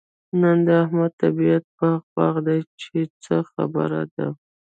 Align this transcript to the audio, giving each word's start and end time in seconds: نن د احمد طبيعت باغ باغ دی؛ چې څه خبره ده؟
نن 0.39 0.57
د 0.67 0.67
احمد 0.83 1.11
طبيعت 1.21 1.63
باغ 1.77 2.01
باغ 2.15 2.35
دی؛ 2.47 2.59
چې 2.81 2.97
څه 3.23 3.35
خبره 3.51 4.01
ده؟ 4.15 4.27